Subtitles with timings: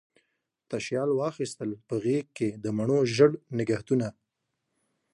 [0.69, 4.07] تشیال واخیستل په غیږکې، د مڼو ژړ نګهتونه